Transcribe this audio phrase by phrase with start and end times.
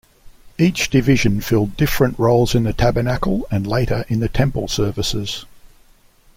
[0.57, 5.45] Each division filled different roles in the Tabernacle and later in the Temple services.